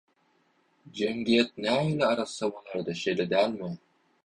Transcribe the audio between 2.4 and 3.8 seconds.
bolardy şeýle dälmi?